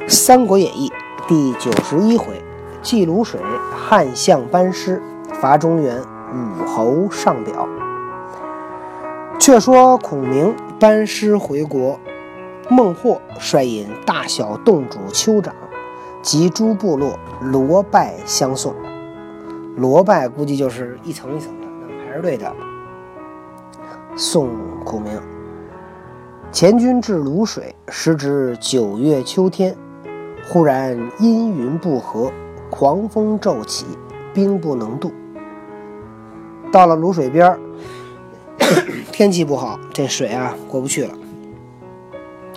[0.08, 0.90] 《三国演义》
[1.28, 2.42] 第九十一回，
[2.82, 5.00] 祭卤水，汉相班师，
[5.40, 7.68] 伐中原，武侯上表。
[9.38, 11.98] 却说孔明班师回国，
[12.68, 15.54] 孟获率引大小洞主、酋长
[16.22, 18.74] 及诸部落罗拜相送。
[19.76, 21.66] 罗拜估计就是一层一层的，
[22.04, 22.52] 排着队的
[24.16, 24.50] 送
[24.84, 25.20] 孔明。
[26.52, 29.76] 前军至泸水，时值九月秋天，
[30.46, 32.30] 忽然阴云不和，
[32.70, 33.86] 狂风骤起，
[34.32, 35.10] 兵不能渡。
[36.70, 37.58] 到了卤水边儿，
[39.10, 41.14] 天气不好，这水啊过不去了。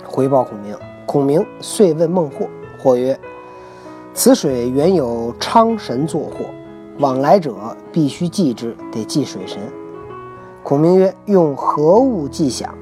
[0.04, 3.18] 回报孔明，孔明遂问孟获，或曰
[4.12, 6.46] ：“此水原有昌神作祸，
[6.98, 7.54] 往来者
[7.90, 9.58] 必须祭之，得祭水神。”
[10.62, 12.74] 孔明曰：“用何物祭享？”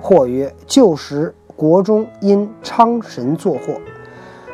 [0.00, 3.80] 或曰：旧时国中因昌神作祸，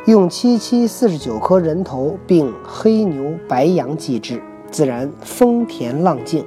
[0.05, 6.45] 用七七四十九颗人头，并黑牛白羊祭之，自然风恬浪静，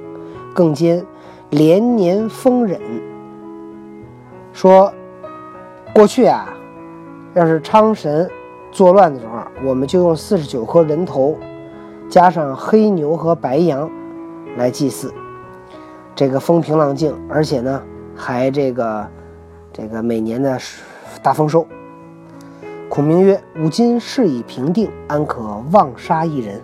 [0.55, 1.05] 更兼
[1.51, 2.81] 连年丰忍。
[4.51, 4.91] 说
[5.93, 6.49] 过去啊，
[7.35, 8.27] 要是昌神
[8.71, 9.33] 作乱的时候，
[9.63, 11.37] 我们就用四十九颗人头，
[12.09, 13.87] 加上黑牛和白羊
[14.57, 15.13] 来祭祀，
[16.15, 17.81] 这个风平浪静，而且呢。
[18.19, 19.07] 还这个，
[19.77, 20.59] 这个每年的
[21.21, 21.67] 大丰收。
[22.89, 26.59] 孔明曰：“吾今事已平定，安可妄杀一人？”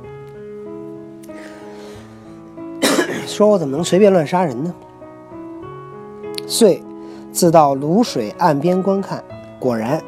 [3.27, 4.73] 说：“我怎么能随便乱杀人呢？”
[6.47, 6.81] 遂
[7.31, 9.23] 自到泸水岸边观看，
[9.59, 10.01] 果然，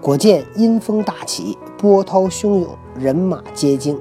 [0.00, 2.68] 果见阴风大起，波涛汹涌，
[2.98, 3.98] 人马皆惊。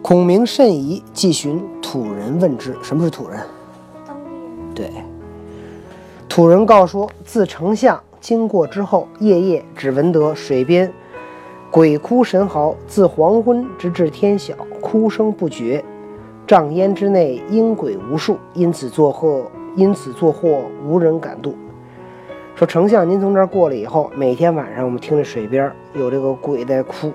[0.00, 3.38] 孔明甚疑，即寻土人问之：“什么是土人？”
[4.74, 4.90] 对。
[6.38, 10.88] 土人告说，自丞相经过之后，夜夜只闻得水边
[11.68, 15.84] 鬼哭神嚎，自黄昏直至天晓，哭声不绝。
[16.46, 21.56] 瘴烟之内，阴鬼无数，因此作祸，因此作祸无人敢渡。
[22.54, 27.10] 说丞相，您从这儿过了以后，每天晚上我们听着水边有这个鬼在哭，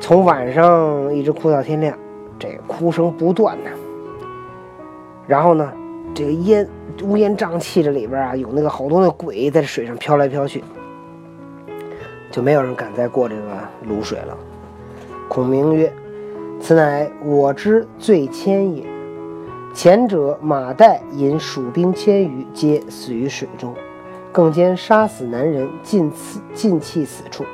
[0.00, 1.96] 从晚上一直哭到天亮，
[2.40, 3.70] 这哭声不断呢。
[5.28, 5.72] 然后呢？
[6.14, 6.68] 这个烟
[7.02, 10.64] 乌烟瘴气，这里边啊有那个好多那鬼在水上飘来飘去，
[12.30, 13.42] 就没有人敢再过这个
[13.88, 14.36] 卤水了。
[15.28, 15.92] 孔明曰
[16.60, 18.84] ：“此乃我之罪愆也。
[19.72, 23.74] 前者马岱引蜀兵千余，皆死于水中，
[24.32, 27.44] 更兼杀死男人，尽此尽弃此处，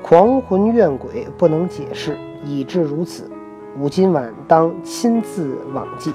[0.00, 3.28] 狂魂怨鬼不能解释，以致如此。
[3.80, 6.12] 吾今晚当亲自往祭。”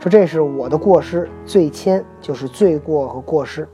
[0.00, 3.68] 说这是我的过失，罪愆就是罪过和过失。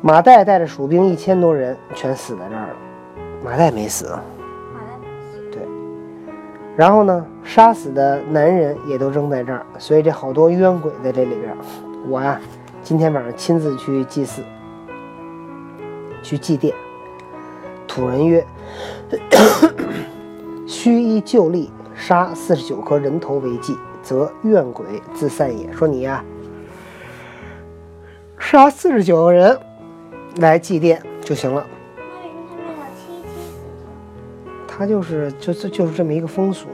[0.00, 2.76] 马岱带着蜀兵一千多人，全死在这儿了。
[3.44, 4.06] 马岱没死，
[4.72, 5.50] 马岱没死。
[5.50, 5.60] 对。
[6.76, 11.52] 然后呢，杀死的男人也都扔在这儿，所以这好多冤鬼在这里边。
[12.08, 12.40] 我呀，
[12.80, 14.40] 今天晚上亲自去祭祀，
[16.22, 16.72] 去祭奠。
[17.88, 18.46] 土人曰
[20.64, 23.76] ：“须依旧例，杀四十九颗人头为祭。”
[24.10, 24.84] 则怨鬼
[25.14, 25.72] 自散也。
[25.72, 26.24] 说你呀，
[28.36, 29.56] 杀四十九个人
[30.38, 31.64] 来祭奠就行了。
[34.66, 36.66] 他就是就是就是这么一个风俗。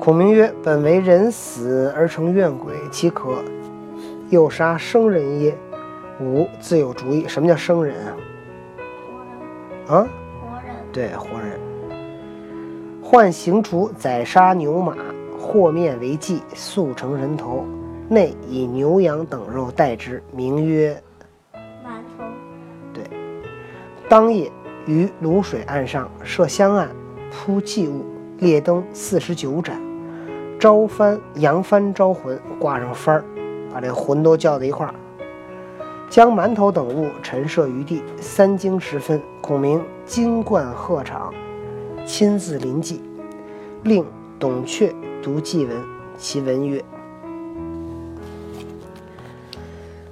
[0.00, 3.44] 孔明曰：“本为人死而成怨鬼，岂可
[4.30, 5.56] 又杀生人耶？”
[6.20, 7.28] 吾自有主意。
[7.28, 8.16] 什么叫生人啊？
[9.86, 10.00] 活人。
[10.00, 10.08] 啊？
[10.40, 10.74] 活人。
[10.92, 11.60] 对，活人。
[13.00, 14.96] 换刑除宰杀牛马。
[15.52, 17.64] 和面为祭，速成人头，
[18.08, 20.94] 内以牛羊等肉代之，名曰
[21.52, 22.24] 馒头。
[22.94, 23.02] 对，
[24.08, 24.48] 当夜
[24.86, 26.88] 于卤水岸上设香案，
[27.32, 28.04] 铺祭物，
[28.38, 29.76] 列灯四十九盏，
[30.56, 33.24] 招幡扬幡招魂，挂上幡儿，
[33.72, 34.94] 把这魂都叫在一块儿，
[36.08, 38.04] 将馒头等物陈设于地。
[38.20, 41.32] 三更时分，孔明金冠鹤氅，
[42.06, 43.02] 亲自临祭，
[43.82, 44.06] 令
[44.38, 44.94] 董阙。
[45.22, 45.76] 读祭文，
[46.16, 46.82] 其文曰：“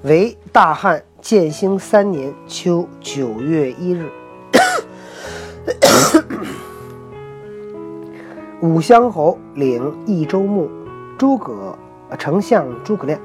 [0.05, 4.07] 为大汉建兴三年秋九月一日，
[8.61, 10.69] 武乡侯领益州牧
[11.17, 11.75] 诸葛
[12.19, 13.19] 丞相诸葛亮，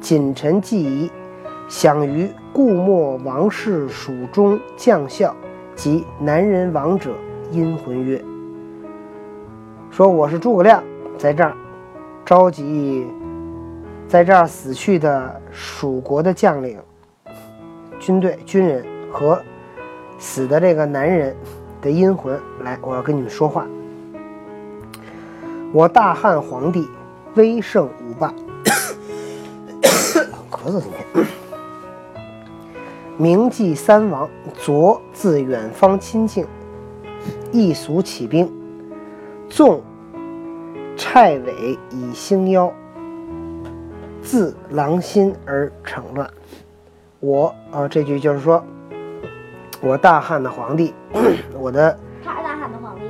[0.00, 1.10] 谨臣祭仪，
[1.68, 5.34] 享于故莫王室蜀中将校
[5.74, 7.10] 及南人王者，
[7.50, 8.24] 阴魂曰。”
[9.90, 10.82] 说我是诸葛亮，
[11.16, 11.56] 在这儿
[12.24, 13.06] 召集
[14.06, 16.78] 在这儿死去的蜀国的将领，
[17.98, 19.42] 军队军人和
[20.18, 21.34] 死的这个男人
[21.82, 23.66] 的阴魂来，我要跟你们说话。
[25.72, 26.88] 我大汉皇帝
[27.34, 28.32] 威盛五霸，
[30.50, 31.26] 咳嗽今天。
[33.16, 36.46] 铭记三王，昨自远方亲近，
[37.50, 38.48] 一俗起兵，
[39.48, 39.82] 纵
[40.96, 42.72] 蔡尾以兴妖，
[44.20, 46.28] 自狼心而逞乱。
[47.20, 48.62] 我啊，这句就是说，
[49.80, 50.94] 我大汉的皇帝，
[51.58, 53.02] 我的他是大汉的皇帝，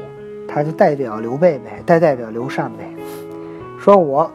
[0.47, 2.95] 他就代表刘备呗，代代表刘禅呗。
[3.79, 4.31] 说我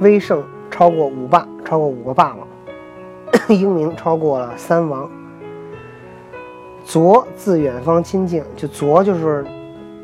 [0.00, 2.46] 威盛超过五霸，超过五个霸王，
[3.48, 5.10] 英明超过了三王。
[6.84, 9.44] 昨自远方亲近，就昨就是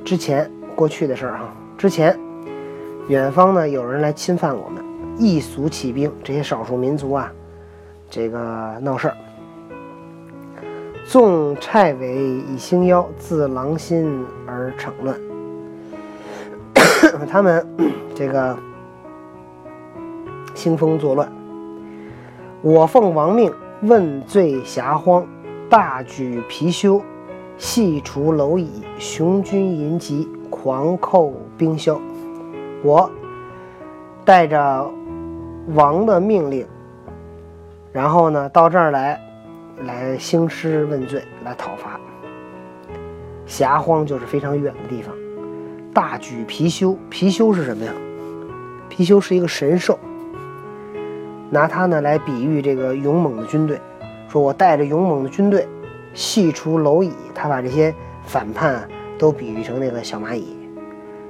[0.05, 1.53] 之前过去的事儿哈。
[1.77, 2.19] 之前
[3.09, 4.85] 远方呢有人来侵犯我们，
[5.19, 7.33] 异俗起兵，这些少数民族啊，
[8.09, 9.17] 这个闹事儿。
[11.05, 15.19] 纵蔡尾以兴妖，自狼心而逞乱。
[17.29, 17.67] 他们
[18.15, 18.57] 这个
[20.55, 21.31] 兴风作乱，
[22.63, 23.53] 我奉王命
[23.83, 25.27] 问罪遐荒，
[25.69, 27.03] 大举貔貅，
[27.59, 31.99] 细除蝼蚁，雄军淫疾，狂寇冰消。
[32.85, 33.11] 我
[34.23, 34.87] 带着
[35.75, 36.67] 王的命令，
[37.91, 39.19] 然后呢到这儿来，
[39.87, 41.99] 来兴师问罪，来讨伐。
[43.49, 45.15] 遐荒就是非常远的地方。
[45.95, 47.93] 大举貔貅，貔貅是什么呀？
[48.91, 49.99] 貔貅是一个神兽，
[51.51, 53.81] 拿它呢来比喻这个勇猛的军队。
[54.29, 55.67] 说我带着勇猛的军队，
[56.15, 58.89] 细除蝼蚁，他把这些反叛
[59.23, 60.57] 都比喻成那个小蚂蚁。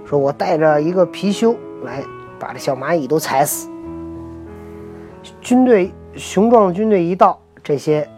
[0.06, 2.02] 说我带着一个貔貅来
[2.38, 3.68] 把这小蚂蚁都踩死。
[5.42, 8.08] 军队雄壮的军队一到，这些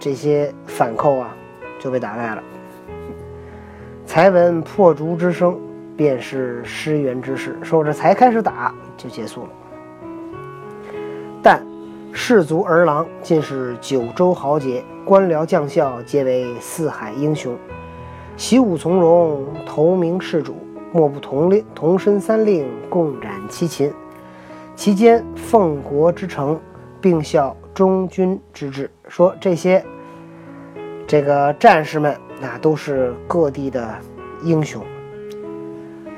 [0.00, 1.32] 这些反寇啊
[1.78, 2.42] 就被打败了。
[4.04, 5.56] 才闻破竹之声。
[5.96, 9.48] 便是失援之势，说这才开始打就结束了。
[11.40, 11.64] 但
[12.12, 17.56] 士卒儿郎尽是九州豪杰，官僚将校皆为四海英雄，
[18.36, 20.56] 习武从容，投名事主，
[20.92, 23.92] 莫不同令同身三令，共斩七擒。
[24.74, 26.58] 其间奉国之诚，
[27.00, 28.90] 并效忠君之志。
[29.06, 29.84] 说这些
[31.06, 33.88] 这个战士们，那都是各地的
[34.42, 34.82] 英雄。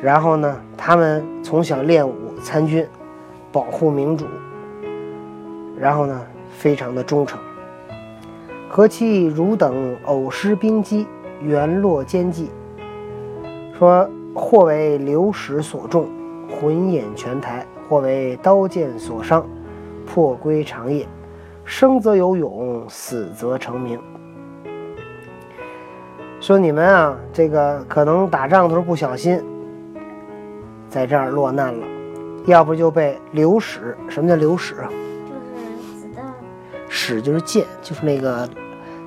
[0.00, 2.86] 然后呢，他们从小练武参军，
[3.52, 4.24] 保护民主。
[5.78, 6.18] 然后呢，
[6.50, 7.38] 非常的忠诚。
[8.70, 11.06] 何其汝等偶失兵机，
[11.40, 12.50] 原落奸计。
[13.78, 16.08] 说或为流矢所中，
[16.48, 19.46] 魂眼全台；或为刀剑所伤，
[20.06, 21.06] 破归长夜。
[21.64, 24.00] 生则有勇，死则成名。
[26.40, 29.42] 说你们啊，这个可能打仗的时候不小心。
[30.88, 31.86] 在这儿落难了，
[32.46, 33.96] 要不就被流矢。
[34.08, 34.88] 什么叫流矢啊？
[34.88, 36.24] 就是子弹。
[36.88, 38.48] 矢就是箭，就是那个，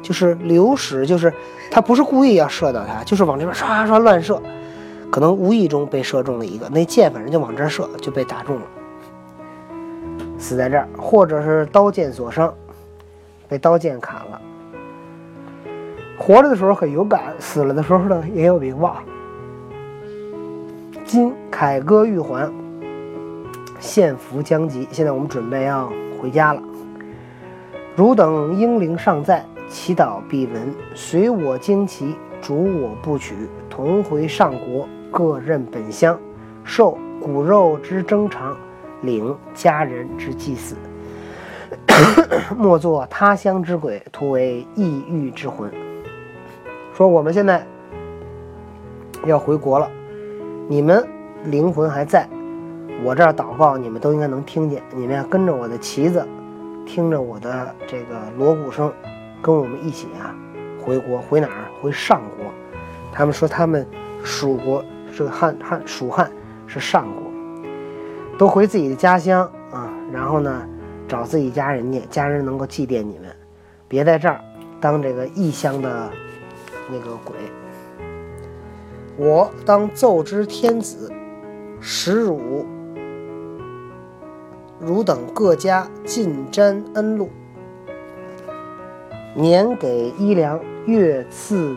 [0.09, 1.31] 就是流矢，就是
[1.69, 4.41] 他不是故意要射到他，就是往这边唰唰乱射，
[5.11, 8.61] 可能无意中被射中了一个，那箭反正就往这儿射，就被打中了，
[10.39, 12.51] 死在这儿，或者是刀剑所伤，
[13.47, 14.41] 被刀剑砍了。
[16.17, 18.95] 活着的时候很勇敢，死了的时候呢也有名望。
[21.05, 22.51] 今凯歌玉环，
[23.79, 24.87] 献俘将及。
[24.91, 25.87] 现在我们准备要
[26.19, 26.63] 回家了。
[27.95, 30.73] 汝等英灵尚在，祈祷必闻。
[30.95, 33.35] 随我旌旗，主我不取，
[33.69, 36.19] 同回上国，各任本乡，
[36.63, 38.57] 受骨肉之征偿，
[39.01, 40.75] 领家人之祭祀。
[42.57, 45.71] 莫作他乡之鬼，徒为异域之魂。
[46.93, 47.65] 说我们现在
[49.25, 49.89] 要回国了。
[50.67, 51.07] 你们
[51.45, 52.27] 灵魂还在，
[53.03, 54.81] 我这儿祷告，你们都应该能听见。
[54.95, 56.25] 你们要跟着我的旗子，
[56.85, 58.91] 听着我的这个锣鼓声，
[59.41, 60.35] 跟我们一起啊，
[60.83, 61.65] 回国，回哪儿？
[61.81, 62.45] 回上国。
[63.11, 63.85] 他们说他们
[64.23, 66.31] 蜀国是汉汉蜀汉
[66.67, 67.31] 是上国，
[68.37, 69.91] 都回自己的家乡啊。
[70.11, 70.67] 然后呢，
[71.07, 73.29] 找自己家人去，家人能够祭奠你们，
[73.87, 74.41] 别在这儿
[74.79, 76.09] 当这个异乡的
[76.91, 77.35] 那个鬼。
[79.17, 81.11] 我当奏之天子，
[81.81, 82.65] 使汝
[84.79, 87.29] 汝等各家尽沾恩禄，
[89.39, 91.73] 年给衣粮，月赐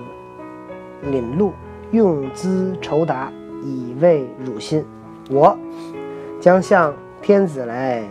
[1.01, 1.53] 领禄，
[1.93, 4.85] 用资酬达，以慰汝心。
[5.31, 5.57] 我
[6.41, 8.03] 将向天子来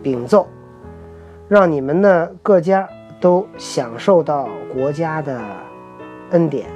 [0.00, 0.46] 禀奏，
[1.48, 2.88] 让你们呢各家
[3.20, 5.40] 都享受到国家的
[6.30, 6.66] 恩典，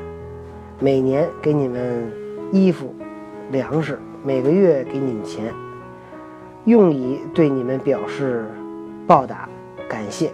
[0.81, 2.13] 每年给你们
[2.51, 2.93] 衣服、
[3.53, 5.55] 粮食，每个月给你们钱，
[6.65, 8.45] 用以对你们表示
[9.07, 9.49] 报答、
[9.89, 10.33] 感谢，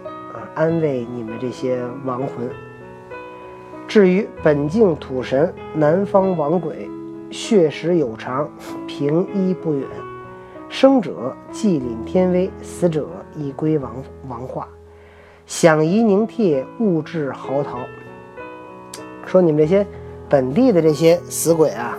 [0.59, 2.49] 安慰你们这些亡魂。
[3.87, 6.89] 至于本境土神南方亡鬼，
[7.31, 8.49] 血食有常，
[8.85, 9.87] 平依不远。
[10.67, 14.67] 生者既领天威，死者亦归王王化。
[15.45, 17.77] 享夷凝帖，物质嚎啕。
[19.25, 19.87] 说你们这些
[20.27, 21.97] 本地的这些死鬼啊，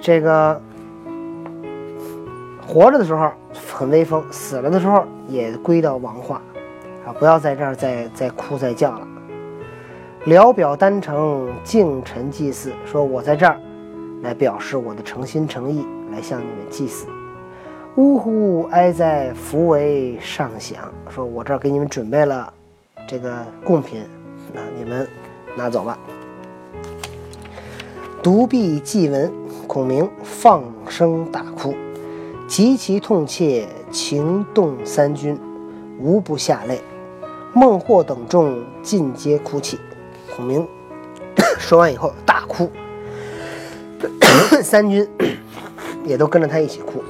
[0.00, 0.60] 这个
[2.66, 3.30] 活着的时候
[3.72, 6.42] 很威风，死了的时候也归到王化
[7.06, 7.12] 啊！
[7.18, 9.06] 不要在这儿再再哭再叫了。
[10.26, 12.72] 聊表丹诚，敬臣祭祀。
[12.84, 13.58] 说我在这儿，
[14.22, 17.06] 来表示我的诚心诚意，来向你们祭祀。
[17.96, 20.92] 呜呼哀哉，福为上享。
[21.10, 22.52] 说我这儿给你们准备了
[23.06, 24.04] 这个贡品，
[24.52, 25.06] 那你们
[25.56, 25.98] 拿走吧。
[28.22, 29.30] 独臂祭文，
[29.66, 31.74] 孔明放声大哭，
[32.46, 35.36] 极其痛切，情动三军，
[35.98, 36.80] 无不下泪。
[37.54, 39.78] 孟获等众尽皆哭泣。
[40.34, 40.66] 孔明
[41.58, 42.70] 说完以后大哭，
[44.62, 45.06] 三军
[46.04, 47.04] 也都跟着他一起哭。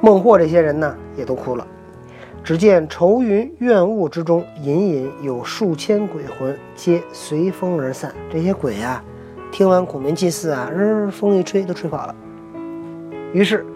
[0.00, 1.66] 孟获这些人呢，也都哭了。
[2.44, 8.14] 只见愁云怨雾之中，隐隐有数千鬼魂，皆随风而散。
[8.30, 9.02] 这些鬼啊，
[9.50, 12.14] 听完孔明祭祀啊，日风一吹，都吹跑了。
[13.32, 13.66] 于是，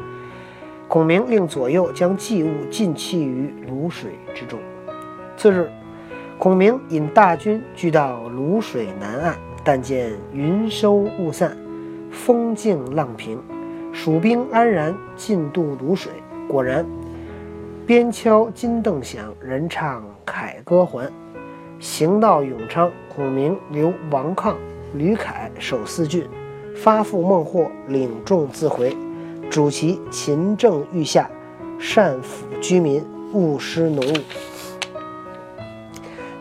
[0.86, 4.60] 孔明令左右将祭物尽弃于泸水之中。
[5.40, 5.70] 次日。
[6.36, 11.56] 孔明引大军聚到泸水南岸，但见云收雾散，
[12.10, 13.40] 风静浪平，
[13.90, 16.12] 蜀兵安然进渡泸水。
[16.46, 16.84] 果然，
[17.86, 21.10] 鞭敲金镫响，人唱凯歌还。
[21.78, 24.54] 行到永昌，孔明留王亢、
[24.92, 26.26] 吕凯守四郡，
[26.76, 28.94] 发付孟获领众自回，
[29.48, 31.30] 主其勤政御下，
[31.78, 34.16] 善抚居民，勿施农务。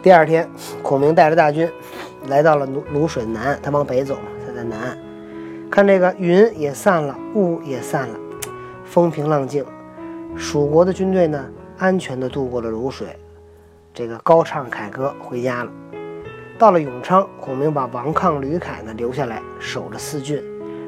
[0.01, 0.49] 第二天，
[0.81, 1.69] 孔明带着大军
[2.27, 4.97] 来到了泸泸水南，他往北走嘛，他在南岸，
[5.69, 8.15] 看这个云也散了，雾也散了，
[8.85, 9.65] 风平浪静，
[10.37, 11.45] 蜀国的军队呢，
[11.77, 13.07] 安全地渡过了泸水，
[13.93, 15.71] 这个高唱凯歌回家了。
[16.57, 20.41] 到了永昌，孔明把王亢、吕凯呢留下来守着四郡，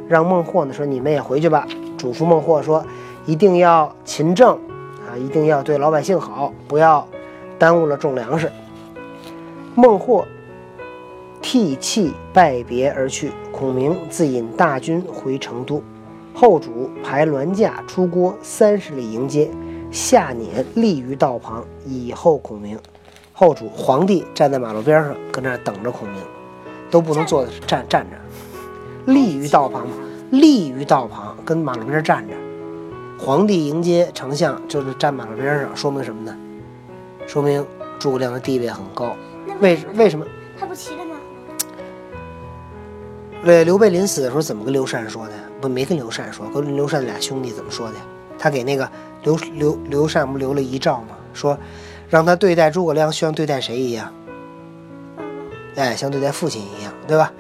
[0.08, 2.86] 让孟获呢说：“你们也回去吧。”嘱咐孟获说
[3.26, 4.56] ：“一定要勤政
[5.06, 7.06] 啊，一定要对老百姓好，不要
[7.60, 8.50] 耽误了种粮食。”
[9.74, 10.26] 孟获
[11.42, 15.82] 涕泣拜别而去，孔明自引大军回成都。
[16.34, 19.50] 后主排銮驾出郭三十里迎接，
[19.90, 22.78] 下辇立于道旁，以候孔明。
[23.32, 26.22] 后主皇帝站在马路边上，搁那等着孔明，
[26.90, 28.18] 都不能坐站站着，
[29.12, 29.96] 立于道旁嘛，
[30.32, 32.34] 立于道旁，跟马路边站着。
[33.18, 36.38] 皇帝迎接丞相，就是站马路边上，说明什么呢？
[37.26, 37.66] 说明
[37.98, 39.16] 诸葛亮的地位很高。
[39.60, 40.26] 为为什么
[40.60, 41.22] 他不骑着马吗？
[43.44, 45.34] 对，刘备临死的时候怎么跟刘禅说的？
[45.60, 47.96] 不，没跟刘禅说，跟刘禅俩兄弟怎么说的？
[48.38, 48.90] 他给那个
[49.24, 51.18] 刘刘刘禅不留了遗诏吗？
[51.34, 51.58] 说
[52.10, 54.14] 让他对待诸葛亮像对待谁一样？
[55.76, 57.32] 哎，像对待父亲一样，对吧？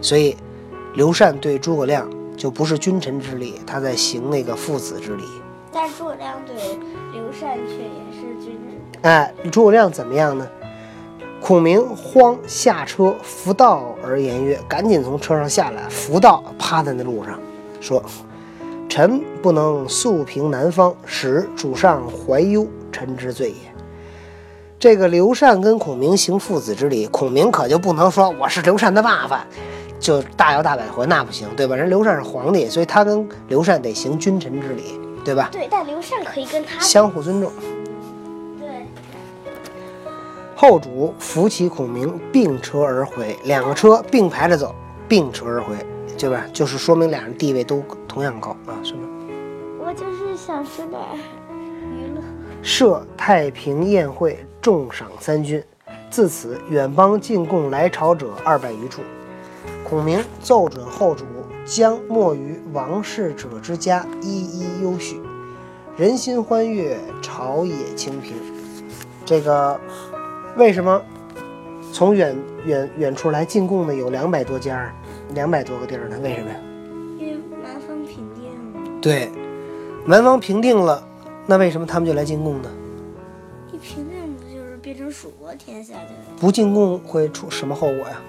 [0.00, 0.36] 所以
[0.94, 5.24] 刘禅对诸葛亮就不是君臣之礼，他在行那个父子之礼。
[5.72, 6.54] 但诸葛亮对
[7.12, 8.58] 刘禅却也是君
[9.02, 9.10] 臣。
[9.10, 10.46] 哎，诸葛亮怎么样呢？
[11.42, 17.36] 孔明慌下车扶道而言曰：“赶紧从车上下来，扶道趴在那路上，
[17.80, 18.00] 说
[18.88, 23.56] ：‘臣不能速平南方，使主上怀忧，臣之罪也。’
[24.78, 29.44] 这个刘禅跟孔明行父子之礼，孔明可就不能说我是刘禅的爸爸，
[29.98, 31.74] 就大摇大摆回，那不行，对吧？
[31.74, 35.48] 人刘禅是皇帝，所以他跟刘禅得行君臣之礼，对吧？
[35.50, 37.50] 对，但刘禅可以跟他相互尊重。”
[40.62, 43.36] 后主扶起孔明，并车而回。
[43.42, 44.72] 两个车并排着走，
[45.08, 45.74] 并车而回，
[46.16, 46.44] 对吧？
[46.52, 49.00] 就是说明俩人地位都同样高啊，是吗？
[49.80, 51.02] 我就是想吃点
[51.50, 52.22] 娱乐。
[52.62, 55.60] 设太平宴会，重赏三军。
[56.08, 59.02] 自此，远邦进贡来朝者二百余处。
[59.82, 61.24] 孔明奏准后主，
[61.64, 65.20] 将没于王室者之家，一一优许。
[65.96, 68.36] 人心欢悦，朝野清平。
[69.26, 69.80] 这个。
[70.56, 71.02] 为什么
[71.92, 74.94] 从远远远处来进贡的有两百多家，
[75.34, 76.18] 两百多个地儿呢？
[76.22, 76.56] 为什么呀？
[77.18, 78.44] 因为南方平定
[78.74, 79.00] 了。
[79.00, 79.30] 对，
[80.04, 81.02] 南方平定了，
[81.46, 82.70] 那为什么他们就来进贡呢？
[83.72, 88.20] 一平定不就是变成蜀国天下的，不进贡会出什么后果呀？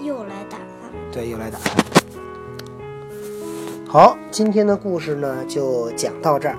[0.00, 0.90] 又来打他。
[1.10, 1.82] 对，又来打他。
[3.88, 6.56] 好，今天的故事呢就讲到这儿，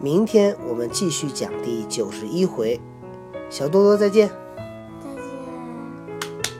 [0.00, 2.80] 明天我们继续讲第九十一回。
[3.48, 4.45] 小多多再见。